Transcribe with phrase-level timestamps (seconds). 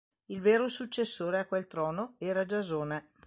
[0.31, 3.09] Il vero successore a quel trono era Giasone.